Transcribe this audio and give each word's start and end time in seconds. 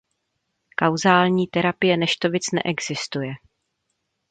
Kauzální 0.77 1.47
terapie 1.47 1.97
neštovic 1.97 2.51
neexistuje. 2.51 3.31